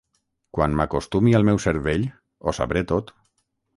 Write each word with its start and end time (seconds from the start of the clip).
Quan 0.57 0.77
m'acostumi 0.79 1.35
al 1.39 1.45
meu 1.49 1.61
cervell, 1.67 2.07
ho 2.47 2.55
sabré 2.61 2.87
tot. 2.93 3.13